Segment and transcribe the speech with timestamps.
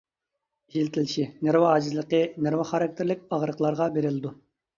[0.69, 4.35] ئىشلىتىلىشى: نېرۋا ئاجىزلىقى، نېرۋا خاراكتېرلىك ئاغرىقلارغا بېرىلىدۇ.